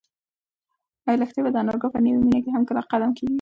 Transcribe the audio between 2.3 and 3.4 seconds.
کې کله هم قدم کېږدي؟